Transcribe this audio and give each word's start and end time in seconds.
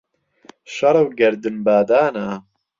شەڕە 0.73 1.01
و 1.03 1.07
گەردن 1.19 1.55
بادانە 1.65 2.27